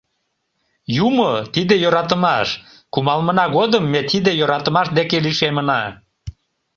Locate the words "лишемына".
5.25-5.81